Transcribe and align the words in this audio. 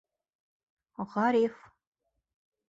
Ғариф: 1.11 1.61